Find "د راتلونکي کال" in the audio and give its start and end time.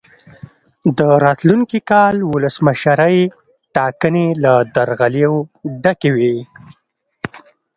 0.97-2.15